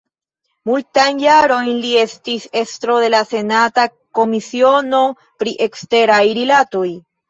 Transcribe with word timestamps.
Multajn 0.69 1.21
jarojn 1.23 1.67
li 1.83 1.91
estis 2.05 2.49
estro 2.63 2.97
de 3.05 3.13
la 3.17 3.21
senata 3.37 3.87
komisiono 4.23 5.07
pri 5.41 5.59
eksteraj 5.71 6.23
rilatoj. 6.45 6.89